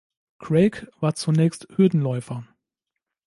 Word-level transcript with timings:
Craig 0.39 0.87
war 0.99 1.13
zunächst 1.13 1.67
Hürdenläufer. 1.77 2.47